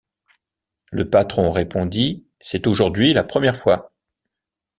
Le 0.91 1.11
patron 1.11 1.51
répondit:— 1.51 2.25
C’est 2.41 2.65
aujourd’hui 2.65 3.13
la 3.13 3.23
première 3.23 3.55
fois. 3.55 3.93